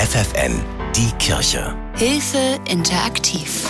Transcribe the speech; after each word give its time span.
FFN, 0.00 0.52
die 0.96 1.12
Kirche. 1.18 1.76
Hilfe 1.94 2.58
interaktiv. 2.72 3.68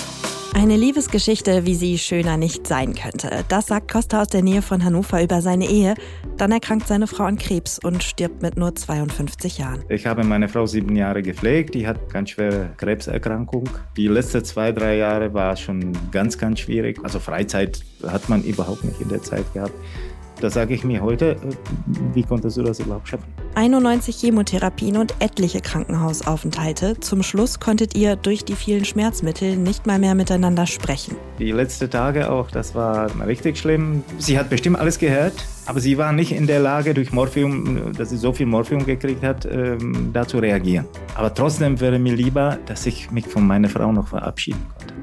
Eine 0.54 0.76
Liebesgeschichte, 0.76 1.66
wie 1.66 1.74
sie 1.74 1.98
schöner 1.98 2.36
nicht 2.36 2.68
sein 2.68 2.94
könnte. 2.94 3.44
Das 3.48 3.66
sagt 3.66 3.90
Costa 3.90 4.22
aus 4.22 4.28
der 4.28 4.42
Nähe 4.42 4.62
von 4.62 4.84
Hannover 4.84 5.20
über 5.24 5.42
seine 5.42 5.68
Ehe. 5.68 5.96
Dann 6.36 6.52
erkrankt 6.52 6.86
seine 6.86 7.08
Frau 7.08 7.24
an 7.24 7.36
Krebs 7.36 7.80
und 7.80 8.04
stirbt 8.04 8.42
mit 8.42 8.56
nur 8.56 8.72
52 8.72 9.58
Jahren. 9.58 9.82
Ich 9.88 10.06
habe 10.06 10.22
meine 10.22 10.48
Frau 10.48 10.66
sieben 10.66 10.94
Jahre 10.94 11.20
gepflegt. 11.22 11.74
Die 11.74 11.88
hat 11.88 12.08
ganz 12.12 12.30
schwere 12.30 12.74
Krebserkrankung. 12.76 13.68
Die 13.96 14.06
letzten 14.06 14.44
zwei, 14.44 14.70
drei 14.70 14.98
Jahre 14.98 15.34
war 15.34 15.56
schon 15.56 15.98
ganz, 16.12 16.38
ganz 16.38 16.60
schwierig. 16.60 17.00
Also 17.02 17.18
Freizeit 17.18 17.82
hat 18.06 18.28
man 18.28 18.44
überhaupt 18.44 18.84
nicht 18.84 19.00
in 19.00 19.08
der 19.08 19.22
Zeit 19.22 19.52
gehabt. 19.52 19.74
Da 20.40 20.48
sage 20.48 20.74
ich 20.74 20.84
mir 20.84 21.02
heute, 21.02 21.32
äh, 21.32 21.38
wie 22.14 22.22
konntest 22.22 22.56
du 22.56 22.62
das 22.62 22.80
überhaupt 22.80 23.08
schaffen? 23.08 23.26
91 23.56 24.16
Chemotherapien 24.16 24.96
und 24.96 25.14
etliche 25.18 25.60
Krankenhausaufenthalte. 25.60 26.98
Zum 27.00 27.22
Schluss 27.22 27.60
konntet 27.60 27.96
ihr 27.96 28.16
durch 28.16 28.44
die 28.44 28.54
vielen 28.54 28.84
Schmerzmittel 28.84 29.56
nicht 29.56 29.86
mal 29.86 29.98
mehr 29.98 30.14
miteinander 30.14 30.66
sprechen. 30.66 31.16
Die 31.38 31.52
letzten 31.52 31.90
Tage 31.90 32.30
auch, 32.30 32.50
das 32.50 32.74
war 32.74 33.10
richtig 33.26 33.58
schlimm. 33.58 34.02
Sie 34.18 34.38
hat 34.38 34.48
bestimmt 34.48 34.78
alles 34.78 34.98
gehört, 34.98 35.34
aber 35.66 35.80
sie 35.80 35.98
war 35.98 36.12
nicht 36.12 36.32
in 36.32 36.46
der 36.46 36.60
Lage, 36.60 36.94
durch 36.94 37.12
Morphium, 37.12 37.92
dass 37.92 38.10
sie 38.10 38.16
so 38.16 38.32
viel 38.32 38.46
Morphium 38.46 38.86
gekriegt 38.86 39.22
hat, 39.22 39.46
ähm, 39.46 40.10
da 40.12 40.26
zu 40.26 40.38
reagieren. 40.38 40.86
Aber 41.14 41.34
trotzdem 41.34 41.80
wäre 41.80 41.98
mir 41.98 42.14
lieber, 42.14 42.58
dass 42.66 42.86
ich 42.86 43.10
mich 43.10 43.26
von 43.26 43.46
meiner 43.46 43.68
Frau 43.68 43.92
noch 43.92 44.08
verabschieden 44.08 44.62
konnte. 44.78 44.94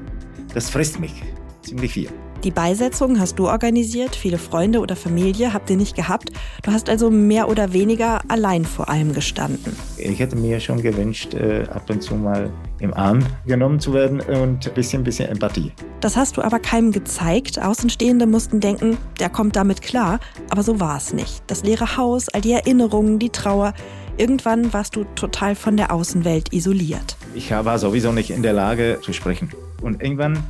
Das 0.54 0.70
frisst 0.70 0.98
mich 0.98 1.22
ziemlich 1.62 1.92
viel. 1.92 2.08
Die 2.44 2.52
Beisetzung 2.52 3.18
hast 3.18 3.40
du 3.40 3.48
organisiert, 3.48 4.14
viele 4.14 4.38
Freunde 4.38 4.78
oder 4.78 4.94
Familie 4.94 5.52
habt 5.52 5.68
ihr 5.70 5.76
nicht 5.76 5.96
gehabt. 5.96 6.30
Du 6.62 6.70
hast 6.70 6.88
also 6.88 7.10
mehr 7.10 7.48
oder 7.48 7.72
weniger 7.72 8.20
allein 8.28 8.64
vor 8.64 8.88
allem 8.88 9.12
gestanden. 9.12 9.76
Ich 9.96 10.20
hätte 10.20 10.36
mir 10.36 10.60
schon 10.60 10.80
gewünscht, 10.80 11.34
äh, 11.34 11.64
ab 11.64 11.90
und 11.90 12.00
zu 12.00 12.14
mal 12.14 12.48
im 12.78 12.94
Arm 12.94 13.26
genommen 13.44 13.80
zu 13.80 13.92
werden 13.92 14.20
und 14.20 14.68
ein 14.68 14.74
bisschen, 14.74 15.02
bisschen 15.02 15.28
Empathie. 15.28 15.72
Das 16.00 16.16
hast 16.16 16.36
du 16.36 16.42
aber 16.42 16.60
keinem 16.60 16.92
gezeigt. 16.92 17.60
Außenstehende 17.60 18.26
mussten 18.26 18.60
denken, 18.60 18.98
der 19.18 19.30
kommt 19.30 19.56
damit 19.56 19.82
klar. 19.82 20.20
Aber 20.48 20.62
so 20.62 20.78
war 20.78 20.96
es 20.96 21.12
nicht. 21.12 21.42
Das 21.48 21.64
leere 21.64 21.96
Haus, 21.96 22.28
all 22.28 22.40
die 22.40 22.52
Erinnerungen, 22.52 23.18
die 23.18 23.30
Trauer. 23.30 23.74
Irgendwann 24.16 24.72
warst 24.72 24.94
du 24.94 25.04
total 25.16 25.56
von 25.56 25.76
der 25.76 25.92
Außenwelt 25.92 26.52
isoliert. 26.52 27.16
Ich 27.34 27.50
war 27.50 27.78
sowieso 27.80 28.12
nicht 28.12 28.30
in 28.30 28.44
der 28.44 28.52
Lage 28.52 29.00
zu 29.02 29.12
sprechen. 29.12 29.50
Und 29.82 30.02
irgendwann 30.02 30.42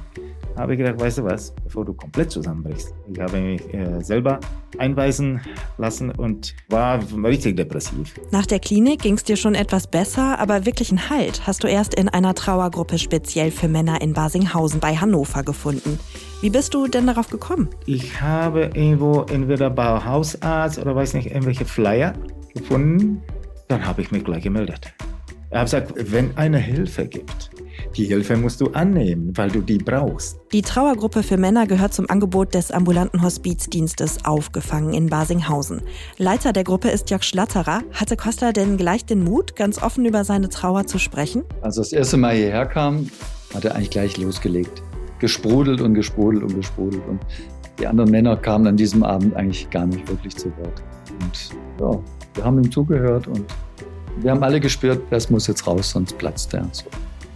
habe 0.59 0.75
ich 0.75 0.79
gedacht, 0.79 1.01
weißt 1.01 1.19
du 1.19 1.25
was, 1.25 1.55
bevor 1.65 1.85
du 1.85 1.95
komplett 1.95 2.31
zusammenbrichst. 2.31 2.93
Ich 3.13 3.21
habe 3.21 3.41
mich 3.41 3.73
äh, 3.73 4.03
selber 4.03 4.41
einweisen 4.77 5.41
lassen 5.79 6.11
und 6.11 6.55
war 6.69 7.01
richtig 7.25 7.57
depressiv. 7.57 8.15
Nach 8.31 8.45
der 8.45 8.59
Klinik 8.59 9.03
ging 9.03 9.15
es 9.15 9.25
dir 9.25 9.37
schon 9.37 9.55
etwas 9.55 9.87
besser, 9.87 10.39
aber 10.39 10.67
wirklich 10.67 10.91
einen 10.91 11.09
Halt 11.09 11.47
hast 11.47 11.65
du 11.65 11.69
erst 11.69 11.95
in 11.95 12.09
einer 12.09 12.35
Trauergruppe 12.35 12.99
speziell 12.99 13.51
für 13.51 13.69
Männer 13.69 14.01
in 14.03 14.13
Basinghausen 14.13 14.81
bei 14.81 14.97
Hannover 14.97 15.43
gefunden. 15.43 15.99
Wie 16.41 16.51
bist 16.51 16.75
du 16.75 16.87
denn 16.87 17.07
darauf 17.07 17.31
gekommen? 17.31 17.69
Ich 17.87 18.21
habe 18.21 18.71
irgendwo 18.75 19.23
entweder 19.23 19.71
bei 19.71 20.05
Hausarzt 20.05 20.79
oder 20.79 20.95
weiß 20.95 21.15
nicht, 21.15 21.29
irgendwelche 21.29 21.65
Flyer 21.65 22.15
gefunden. 22.55 23.23
Dann 23.69 23.87
habe 23.87 24.03
ich 24.03 24.11
mich 24.11 24.25
gleich 24.25 24.43
gemeldet. 24.43 24.93
Er 25.51 25.61
hat 25.61 25.67
gesagt, 25.67 25.93
wenn 25.97 26.37
eine 26.37 26.59
Hilfe 26.59 27.07
gibt, 27.07 27.51
die 27.99 28.05
Hilfe 28.05 28.37
musst 28.37 28.61
du 28.61 28.69
annehmen, 28.69 29.37
weil 29.37 29.51
du 29.51 29.61
die 29.61 29.79
brauchst. 29.79 30.39
Die 30.53 30.63
Trauergruppe 30.63 31.25
für 31.25 31.37
Männer 31.37 31.67
gehört 31.67 31.93
zum 31.93 32.09
Angebot 32.09 32.55
des 32.55 32.71
ambulanten 32.71 33.23
Hospizdienstes 33.23 34.25
Aufgefangen 34.25 34.95
in 34.95 35.09
Basinghausen. 35.09 35.83
Leiter 36.17 36.53
der 36.53 36.63
Gruppe 36.63 36.91
ist 36.91 37.11
Jörg 37.11 37.25
Schlatterer. 37.25 37.83
Hatte 37.93 38.17
Costa 38.17 38.53
denn 38.53 38.77
gleich 38.77 39.05
den 39.05 39.25
Mut, 39.25 39.57
ganz 39.57 39.83
offen 39.83 40.05
über 40.05 40.23
seine 40.23 40.49
Trauer 40.49 40.87
zu 40.87 40.99
sprechen? 40.99 41.43
Als 41.61 41.77
er 41.77 41.81
das 41.83 41.93
erste 41.93 42.17
Mal 42.17 42.37
hierher 42.37 42.67
kam, 42.67 43.11
hat 43.53 43.65
er 43.65 43.75
eigentlich 43.75 43.91
gleich 43.91 44.17
losgelegt. 44.17 44.81
Gesprudelt 45.19 45.81
und 45.81 45.95
gesprudelt 45.95 46.45
und 46.45 46.55
gesprudelt. 46.55 47.03
Und 47.09 47.21
die 47.81 47.87
anderen 47.89 48.13
Männer 48.13 48.37
kamen 48.37 48.69
an 48.69 48.77
diesem 48.77 49.03
Abend 49.03 49.35
eigentlich 49.35 49.69
gar 49.71 49.87
nicht 49.87 50.09
wirklich 50.09 50.37
zu 50.37 50.57
Wort. 50.59 50.83
Und 51.21 51.51
ja, 51.81 52.01
wir 52.35 52.45
haben 52.45 52.59
ihm 52.59 52.71
zugehört 52.71 53.27
und 53.27 53.45
wir 54.21 54.31
haben 54.31 54.43
alle 54.45 54.61
gespürt, 54.61 55.03
das 55.11 55.31
muss 55.31 55.49
jetzt 55.49 55.67
raus, 55.67 55.91
sonst 55.91 56.17
platzt 56.17 56.55
er. 56.55 56.69
So. 56.71 56.85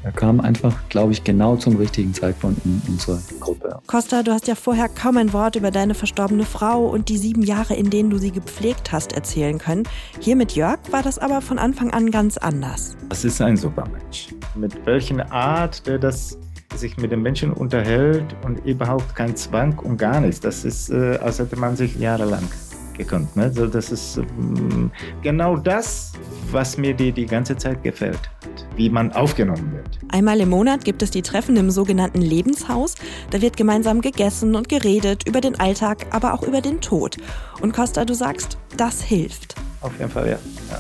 Er 0.04 0.10
kam 0.10 0.40
einfach, 0.40 0.76
glaube 0.88 1.12
ich, 1.12 1.22
genau 1.22 1.54
zum 1.54 1.76
richtigen 1.76 2.12
Zeitpunkt 2.12 2.64
in 2.64 2.82
unsere 2.88 3.20
Gruppe. 3.38 3.78
Costa, 3.86 4.24
du 4.24 4.32
hast 4.32 4.48
ja 4.48 4.56
vorher 4.56 4.88
kaum 4.88 5.16
ein 5.16 5.32
Wort 5.32 5.54
über 5.54 5.70
deine 5.70 5.94
verstorbene 5.94 6.44
Frau 6.44 6.86
und 6.86 7.08
die 7.08 7.16
sieben 7.18 7.42
Jahre, 7.42 7.74
in 7.74 7.88
denen 7.88 8.10
du 8.10 8.18
sie 8.18 8.32
gepflegt 8.32 8.90
hast, 8.90 9.12
erzählen 9.12 9.58
können. 9.58 9.84
Hier 10.18 10.34
mit 10.34 10.56
Jörg 10.56 10.80
war 10.90 11.02
das 11.02 11.20
aber 11.20 11.40
von 11.40 11.56
Anfang 11.56 11.92
an 11.92 12.10
ganz 12.10 12.36
anders. 12.36 12.96
Das 13.10 13.24
ist 13.24 13.40
ein 13.40 13.56
Supermensch. 13.56 14.34
Mit 14.56 14.84
welcher 14.86 15.30
Art 15.30 15.86
der 15.86 15.98
das 15.98 16.36
sich 16.74 16.96
mit 16.96 17.12
den 17.12 17.22
Menschen 17.22 17.52
unterhält 17.52 18.34
und 18.44 18.64
überhaupt 18.64 19.14
kein 19.14 19.36
Zwang 19.36 19.78
und 19.78 19.98
gar 19.98 20.20
nichts. 20.20 20.40
Das 20.40 20.64
ist, 20.64 20.90
äh, 20.90 21.19
als 21.19 21.38
hätte 21.38 21.56
man 21.56 21.76
sich 21.76 21.96
jahrelang 21.96 22.48
gekonnt. 22.96 23.36
Ne? 23.36 23.44
Also 23.44 23.66
das 23.66 23.92
ist 23.92 24.16
ähm, 24.16 24.90
genau 25.22 25.56
das, 25.56 26.12
was 26.50 26.76
mir 26.76 26.94
die, 26.94 27.12
die 27.12 27.26
ganze 27.26 27.56
Zeit 27.56 27.84
gefällt 27.84 28.31
wie 28.77 28.91
man 28.91 29.12
aufgenommen 29.12 29.72
wird. 29.72 29.99
Einmal 30.09 30.41
im 30.41 30.50
Monat 30.50 30.84
gibt 30.84 31.03
es 31.03 31.10
die 31.10 31.22
Treffen 31.22 31.56
im 31.56 31.71
sogenannten 31.71 32.21
Lebenshaus. 32.21 32.94
Da 33.31 33.41
wird 33.41 33.56
gemeinsam 33.56 34.00
gegessen 34.00 34.55
und 34.55 34.69
geredet 34.69 35.27
über 35.27 35.41
den 35.41 35.59
Alltag, 35.59 36.06
aber 36.10 36.34
auch 36.34 36.43
über 36.43 36.60
den 36.60 36.81
Tod. 36.81 37.16
Und 37.61 37.72
Costa, 37.72 38.05
du 38.05 38.15
sagst, 38.15 38.59
das 38.77 39.03
hilft. 39.03 39.55
Auf 39.81 39.93
jeden 39.99 40.11
Fall, 40.11 40.27
ja. 40.27 40.38
ja. 40.71 40.78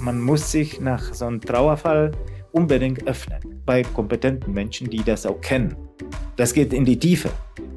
Man 0.00 0.20
muss 0.20 0.50
sich 0.50 0.80
nach 0.80 1.12
so 1.12 1.26
einem 1.26 1.40
Trauerfall 1.40 2.12
unbedingt 2.52 3.06
öffnen. 3.06 3.40
Bei 3.66 3.82
kompetenten 3.82 4.52
Menschen, 4.52 4.88
die 4.88 5.02
das 5.02 5.26
auch 5.26 5.40
kennen. 5.40 5.76
Das 6.36 6.52
geht 6.54 6.72
in 6.72 6.84
die 6.84 6.98
Tiefe. 6.98 7.30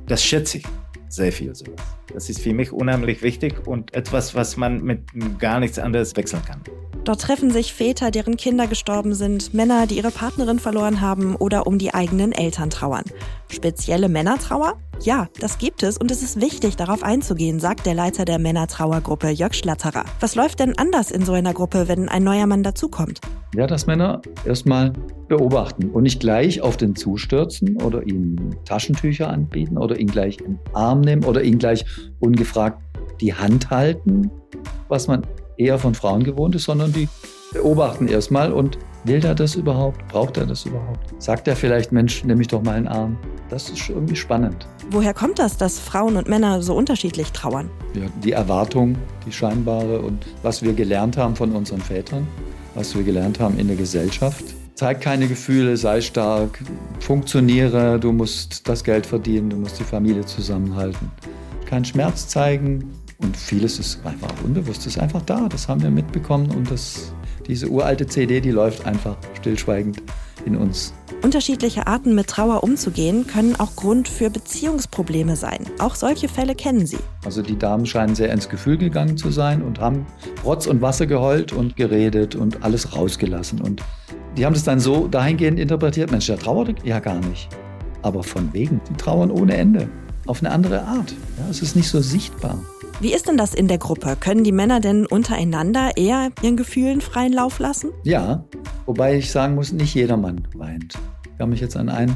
Das 0.07 0.23
schätze 0.23 0.59
ich 0.59 0.65
sehr 1.09 1.31
viel 1.31 1.53
sowas. 1.53 1.73
Das 2.13 2.29
ist 2.29 2.41
für 2.41 2.53
mich 2.53 2.71
unheimlich 2.71 3.21
wichtig 3.21 3.67
und 3.67 3.93
etwas, 3.93 4.33
was 4.35 4.57
man 4.57 4.83
mit 4.83 5.01
gar 5.39 5.59
nichts 5.59 5.77
anderes 5.77 6.15
wechseln 6.15 6.41
kann. 6.45 6.61
Dort 7.03 7.21
treffen 7.21 7.49
sich 7.49 7.73
Väter, 7.73 8.11
deren 8.11 8.37
Kinder 8.37 8.67
gestorben 8.67 9.15
sind, 9.15 9.55
Männer, 9.55 9.87
die 9.87 9.97
ihre 9.97 10.11
Partnerin 10.11 10.59
verloren 10.59 11.01
haben 11.01 11.35
oder 11.35 11.65
um 11.65 11.79
die 11.79 11.95
eigenen 11.95 12.31
Eltern 12.31 12.69
trauern. 12.69 13.05
Spezielle 13.49 14.07
Männertrauer? 14.07 14.77
Ja, 15.01 15.27
das 15.39 15.57
gibt 15.57 15.81
es 15.81 15.97
und 15.97 16.11
es 16.11 16.21
ist 16.21 16.39
wichtig, 16.39 16.75
darauf 16.75 17.01
einzugehen, 17.01 17.59
sagt 17.59 17.87
der 17.87 17.95
Leiter 17.95 18.23
der 18.23 18.37
Männertrauergruppe 18.37 19.29
Jörg 19.29 19.55
Schlatterer. 19.55 20.05
Was 20.19 20.35
läuft 20.35 20.59
denn 20.59 20.77
anders 20.77 21.09
in 21.09 21.25
so 21.25 21.33
einer 21.33 21.55
Gruppe, 21.55 21.87
wenn 21.87 22.07
ein 22.07 22.23
neuer 22.23 22.45
Mann 22.45 22.61
dazukommt? 22.61 23.19
Ja, 23.55 23.65
dass 23.65 23.87
Männer 23.87 24.21
erstmal 24.45 24.93
beobachten 25.27 25.89
und 25.89 26.03
nicht 26.03 26.19
gleich 26.19 26.61
auf 26.61 26.77
den 26.77 26.95
zustürzen 26.95 27.81
oder 27.81 28.05
ihm 28.05 28.55
Taschentücher 28.65 29.27
anbieten 29.27 29.79
oder 29.79 29.99
ihn 29.99 30.07
gleich 30.07 30.37
im 30.37 30.59
Arm 30.73 31.01
nehmen 31.01 31.23
oder 31.23 31.41
ihn 31.41 31.57
gleich 31.57 31.83
ungefragt 32.19 32.79
die 33.19 33.33
Hand 33.33 33.71
halten, 33.71 34.29
was 34.87 35.07
man 35.07 35.25
eher 35.61 35.79
von 35.79 35.93
Frauen 35.93 36.23
gewohnt 36.23 36.55
ist, 36.55 36.65
sondern 36.65 36.91
die 36.91 37.07
beobachten 37.53 38.07
erstmal 38.07 38.51
und 38.51 38.77
will 39.03 39.23
er 39.23 39.35
das 39.35 39.55
überhaupt? 39.55 40.07
Braucht 40.07 40.37
er 40.37 40.45
das 40.45 40.65
überhaupt? 40.65 41.13
Sagt 41.21 41.47
er 41.47 41.55
vielleicht, 41.55 41.91
Mensch, 41.91 42.23
nimm 42.23 42.37
mich 42.37 42.47
doch 42.47 42.61
mal 42.61 42.75
einen 42.75 42.87
Arm? 42.87 43.17
Das 43.49 43.69
ist 43.69 43.89
irgendwie 43.89 44.15
spannend. 44.15 44.67
Woher 44.89 45.13
kommt 45.13 45.39
das, 45.39 45.57
dass 45.57 45.79
Frauen 45.79 46.17
und 46.17 46.27
Männer 46.27 46.61
so 46.61 46.75
unterschiedlich 46.75 47.31
trauern? 47.31 47.69
Ja, 47.93 48.03
die 48.23 48.31
Erwartung, 48.31 48.95
die 49.25 49.31
scheinbare 49.31 49.99
und 49.99 50.25
was 50.43 50.61
wir 50.61 50.73
gelernt 50.73 51.17
haben 51.17 51.35
von 51.35 51.51
unseren 51.51 51.81
Vätern, 51.81 52.27
was 52.75 52.95
wir 52.95 53.03
gelernt 53.03 53.39
haben 53.39 53.57
in 53.59 53.67
der 53.67 53.75
Gesellschaft. 53.75 54.43
Zeig 54.75 55.01
keine 55.01 55.27
Gefühle, 55.27 55.77
sei 55.77 56.01
stark, 56.01 56.59
funktioniere, 56.99 57.99
du 57.99 58.11
musst 58.11 58.67
das 58.67 58.83
Geld 58.83 59.05
verdienen, 59.05 59.49
du 59.49 59.57
musst 59.57 59.79
die 59.79 59.83
Familie 59.83 60.25
zusammenhalten. 60.25 61.11
Kein 61.65 61.85
Schmerz 61.85 62.27
zeigen, 62.27 62.91
und 63.21 63.37
vieles 63.37 63.79
ist 63.79 64.05
einfach 64.05 64.31
unbewusst, 64.43 64.85
ist 64.87 64.99
einfach 64.99 65.21
da. 65.23 65.47
Das 65.49 65.67
haben 65.67 65.81
wir 65.81 65.91
mitbekommen 65.91 66.49
und 66.51 66.69
das, 66.69 67.13
diese 67.47 67.69
uralte 67.69 68.07
CD, 68.07 68.41
die 68.41 68.51
läuft 68.51 68.85
einfach 68.85 69.17
stillschweigend 69.39 70.01
in 70.45 70.55
uns. 70.55 70.93
Unterschiedliche 71.23 71.85
Arten 71.85 72.15
mit 72.15 72.27
Trauer 72.27 72.63
umzugehen 72.63 73.27
können 73.27 73.55
auch 73.59 73.75
Grund 73.75 74.07
für 74.07 74.31
Beziehungsprobleme 74.31 75.35
sein. 75.35 75.59
Auch 75.77 75.93
solche 75.93 76.27
Fälle 76.27 76.55
kennen 76.55 76.87
Sie. 76.87 76.97
Also 77.23 77.43
die 77.43 77.57
Damen 77.57 77.85
scheinen 77.85 78.15
sehr 78.15 78.31
ins 78.31 78.49
Gefühl 78.49 78.77
gegangen 78.77 79.17
zu 79.17 79.29
sein 79.29 79.61
und 79.61 79.79
haben 79.79 80.07
Rotz 80.43 80.65
und 80.65 80.81
Wasser 80.81 81.05
geheult 81.05 81.53
und 81.53 81.75
geredet 81.75 82.33
und 82.33 82.63
alles 82.63 82.95
rausgelassen. 82.95 83.61
Und 83.61 83.83
die 84.35 84.45
haben 84.45 84.55
es 84.55 84.63
dann 84.63 84.79
so 84.79 85.07
dahingehend 85.07 85.59
interpretiert, 85.59 86.09
Mensch, 86.09 86.25
der 86.25 86.39
trauert 86.39 86.83
ja 86.83 86.99
gar 86.99 87.19
nicht. 87.19 87.49
Aber 88.01 88.23
von 88.23 88.51
wegen, 88.53 88.81
die 88.89 88.95
trauern 88.95 89.29
ohne 89.29 89.55
Ende. 89.55 89.87
Auf 90.25 90.39
eine 90.41 90.51
andere 90.51 90.83
Art. 90.83 91.13
Ja, 91.37 91.49
es 91.51 91.61
ist 91.61 91.75
nicht 91.75 91.89
so 91.89 91.99
sichtbar. 91.99 92.59
Wie 93.01 93.15
ist 93.15 93.27
denn 93.27 93.35
das 93.35 93.55
in 93.55 93.67
der 93.67 93.79
Gruppe? 93.79 94.15
Können 94.15 94.43
die 94.43 94.51
Männer 94.51 94.79
denn 94.79 95.07
untereinander 95.07 95.97
eher 95.97 96.29
ihren 96.43 96.55
Gefühlen 96.55 97.01
freien 97.01 97.33
Lauf 97.33 97.57
lassen? 97.57 97.89
Ja, 98.03 98.45
wobei 98.85 99.17
ich 99.17 99.31
sagen 99.31 99.55
muss, 99.55 99.71
nicht 99.71 99.95
jeder 99.95 100.17
Mann 100.17 100.47
weint. 100.53 100.93
Ich 101.25 101.37
kann 101.39 101.49
mich 101.49 101.61
jetzt 101.61 101.75
an 101.75 101.89
einen 101.89 102.15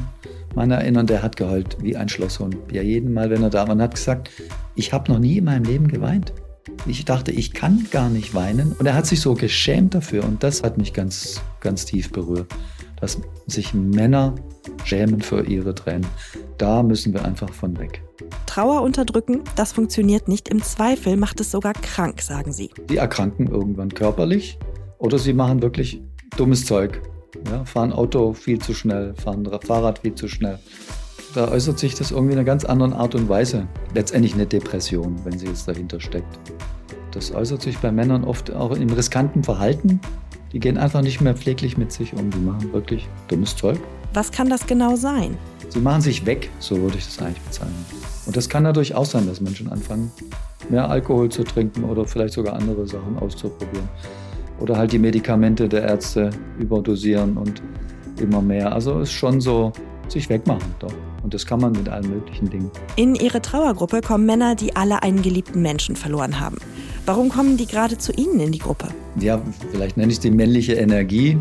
Mann 0.54 0.70
erinnern, 0.70 1.08
der 1.08 1.24
hat 1.24 1.36
geheult 1.36 1.76
wie 1.82 1.96
ein 1.96 2.08
Schlosshund. 2.08 2.56
Ja, 2.70 2.82
jeden 2.82 3.12
Mal, 3.12 3.30
wenn 3.30 3.42
er 3.42 3.50
da 3.50 3.66
war, 3.66 3.74
und 3.74 3.82
hat 3.82 3.96
gesagt, 3.96 4.30
ich 4.76 4.92
habe 4.92 5.10
noch 5.10 5.18
nie 5.18 5.38
in 5.38 5.44
meinem 5.46 5.64
Leben 5.64 5.88
geweint. 5.88 6.32
Ich 6.86 7.04
dachte, 7.04 7.32
ich 7.32 7.52
kann 7.52 7.88
gar 7.90 8.08
nicht 8.08 8.32
weinen. 8.32 8.70
Und 8.78 8.86
er 8.86 8.94
hat 8.94 9.06
sich 9.06 9.20
so 9.20 9.34
geschämt 9.34 9.92
dafür. 9.92 10.22
Und 10.22 10.44
das 10.44 10.62
hat 10.62 10.78
mich 10.78 10.92
ganz, 10.92 11.42
ganz 11.58 11.84
tief 11.84 12.12
berührt. 12.12 12.46
Dass 13.00 13.18
sich 13.48 13.74
Männer 13.74 14.36
schämen 14.84 15.20
für 15.20 15.44
ihre 15.44 15.74
Tränen. 15.74 16.06
Da 16.58 16.82
müssen 16.82 17.12
wir 17.12 17.24
einfach 17.24 17.52
von 17.52 17.78
weg. 17.78 18.02
Trauer 18.46 18.82
unterdrücken, 18.82 19.42
das 19.56 19.72
funktioniert 19.72 20.28
nicht. 20.28 20.48
Im 20.48 20.62
Zweifel 20.62 21.16
macht 21.16 21.40
es 21.40 21.50
sogar 21.50 21.74
krank, 21.74 22.22
sagen 22.22 22.52
sie. 22.52 22.70
Sie 22.88 22.96
erkranken 22.96 23.48
irgendwann 23.48 23.90
körperlich 23.90 24.58
oder 24.98 25.18
sie 25.18 25.34
machen 25.34 25.62
wirklich 25.62 26.00
dummes 26.36 26.64
Zeug. 26.64 27.00
Ja, 27.50 27.64
fahren 27.64 27.92
Auto 27.92 28.32
viel 28.32 28.58
zu 28.58 28.72
schnell, 28.72 29.14
fahren 29.14 29.46
Fahrrad 29.62 29.98
viel 29.98 30.14
zu 30.14 30.28
schnell. 30.28 30.58
Da 31.34 31.48
äußert 31.48 31.78
sich 31.78 31.94
das 31.94 32.12
irgendwie 32.12 32.32
in 32.32 32.38
einer 32.38 32.46
ganz 32.46 32.64
anderen 32.64 32.94
Art 32.94 33.14
und 33.14 33.28
Weise. 33.28 33.66
Letztendlich 33.94 34.32
eine 34.32 34.46
Depression, 34.46 35.16
wenn 35.24 35.38
sie 35.38 35.46
jetzt 35.46 35.68
dahinter 35.68 36.00
steckt. 36.00 36.38
Das 37.10 37.30
äußert 37.34 37.60
sich 37.60 37.76
bei 37.78 37.92
Männern 37.92 38.24
oft 38.24 38.50
auch 38.52 38.70
im 38.70 38.88
riskanten 38.88 39.44
Verhalten. 39.44 40.00
Die 40.52 40.60
gehen 40.60 40.78
einfach 40.78 41.02
nicht 41.02 41.20
mehr 41.20 41.34
pfleglich 41.34 41.76
mit 41.76 41.92
sich 41.92 42.14
um. 42.14 42.30
Die 42.30 42.38
machen 42.38 42.72
wirklich 42.72 43.06
dummes 43.28 43.54
Zeug. 43.54 43.78
Was 44.14 44.32
kann 44.32 44.48
das 44.48 44.66
genau 44.66 44.96
sein? 44.96 45.36
Sie 45.68 45.80
machen 45.80 46.00
sich 46.00 46.24
weg, 46.26 46.50
so 46.58 46.80
würde 46.80 46.98
ich 46.98 47.04
das 47.04 47.18
eigentlich 47.18 47.42
bezeichnen. 47.42 47.84
Und 48.26 48.36
das 48.36 48.48
kann 48.48 48.62
natürlich 48.62 48.94
auch 48.94 49.04
sein, 49.04 49.26
dass 49.26 49.40
Menschen 49.40 49.70
anfangen, 49.70 50.10
mehr 50.68 50.88
Alkohol 50.88 51.28
zu 51.28 51.44
trinken 51.44 51.84
oder 51.84 52.06
vielleicht 52.06 52.34
sogar 52.34 52.54
andere 52.54 52.86
Sachen 52.86 53.18
auszuprobieren. 53.18 53.88
Oder 54.58 54.76
halt 54.76 54.92
die 54.92 54.98
Medikamente 54.98 55.68
der 55.68 55.82
Ärzte 55.82 56.30
überdosieren 56.58 57.36
und 57.36 57.62
immer 58.20 58.40
mehr. 58.40 58.72
Also 58.72 59.00
ist 59.00 59.12
schon 59.12 59.40
so, 59.40 59.72
sich 60.08 60.28
wegmachen 60.28 60.74
doch. 60.78 60.92
Und 61.22 61.34
das 61.34 61.44
kann 61.44 61.60
man 61.60 61.72
mit 61.72 61.88
allen 61.88 62.08
möglichen 62.08 62.48
Dingen. 62.48 62.70
In 62.94 63.14
ihre 63.16 63.42
Trauergruppe 63.42 64.00
kommen 64.00 64.26
Männer, 64.26 64.54
die 64.54 64.76
alle 64.76 65.02
einen 65.02 65.22
geliebten 65.22 65.60
Menschen 65.60 65.96
verloren 65.96 66.38
haben. 66.40 66.56
Warum 67.04 67.28
kommen 67.28 67.56
die 67.56 67.66
gerade 67.66 67.98
zu 67.98 68.12
Ihnen 68.12 68.40
in 68.40 68.52
die 68.52 68.58
Gruppe? 68.58 68.88
Ja, 69.20 69.40
vielleicht 69.72 69.96
nenne 69.96 70.08
ich 70.08 70.18
es 70.18 70.20
die 70.20 70.30
männliche 70.30 70.74
Energie, 70.74 71.38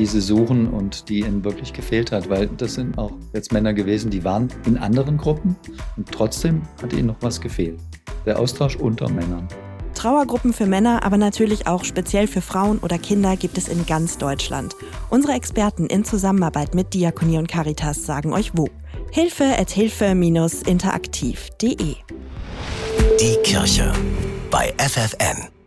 die 0.00 0.06
sie 0.06 0.22
suchen 0.22 0.66
und 0.66 1.10
die 1.10 1.20
ihnen 1.20 1.44
wirklich 1.44 1.74
gefehlt 1.74 2.10
hat. 2.10 2.30
Weil 2.30 2.48
das 2.48 2.74
sind 2.74 2.96
auch 2.96 3.12
jetzt 3.34 3.52
Männer 3.52 3.74
gewesen, 3.74 4.10
die 4.10 4.24
waren 4.24 4.48
in 4.64 4.78
anderen 4.78 5.18
Gruppen 5.18 5.54
und 5.98 6.10
trotzdem 6.10 6.62
hat 6.82 6.94
ihnen 6.94 7.08
noch 7.08 7.18
was 7.20 7.38
gefehlt. 7.40 7.78
Der 8.24 8.38
Austausch 8.38 8.76
unter 8.76 9.10
Männern. 9.10 9.46
Trauergruppen 9.94 10.54
für 10.54 10.64
Männer, 10.64 11.04
aber 11.04 11.18
natürlich 11.18 11.66
auch 11.66 11.84
speziell 11.84 12.26
für 12.26 12.40
Frauen 12.40 12.78
oder 12.78 12.96
Kinder 12.96 13.36
gibt 13.36 13.58
es 13.58 13.68
in 13.68 13.84
ganz 13.84 14.16
Deutschland. 14.16 14.74
Unsere 15.10 15.34
Experten 15.34 15.84
in 15.84 16.02
Zusammenarbeit 16.04 16.74
mit 16.74 16.94
Diakonie 16.94 17.36
und 17.36 17.48
Caritas 17.48 18.06
sagen 18.06 18.32
euch 18.32 18.52
wo. 18.54 18.68
Hilfe 19.10 19.44
at 19.58 19.70
hilfe-interaktiv.de 19.70 21.96
Die 23.20 23.36
Kirche 23.42 23.92
bei 24.50 24.72
FFN. 24.78 25.59